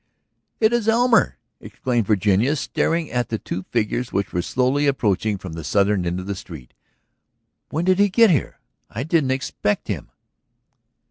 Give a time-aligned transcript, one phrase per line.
[0.59, 5.53] "It is Elmer!" exclaimed Virginia, staring at the two figures which were slowly approaching from
[5.53, 6.73] the southern end of the street.
[7.69, 8.59] "When did he get here?
[8.89, 10.09] I didn't expect him.